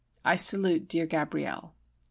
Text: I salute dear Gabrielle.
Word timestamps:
I 0.25 0.35
salute 0.35 0.87
dear 0.87 1.05
Gabrielle. 1.05 1.75